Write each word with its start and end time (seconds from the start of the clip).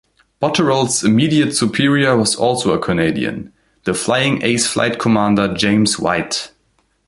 Botterell's 0.41 1.03
immediate 1.03 1.53
superior 1.55 2.17
was 2.17 2.35
also 2.35 2.73
a 2.73 2.79
Canadian, 2.79 3.53
the 3.83 3.93
flying 3.93 4.41
ace 4.41 4.65
Flight 4.65 4.97
Commander 4.97 5.53
James 5.53 5.99
White. 5.99 6.51